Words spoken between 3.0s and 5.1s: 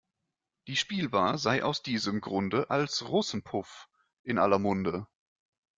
Russenpuff in aller Munde.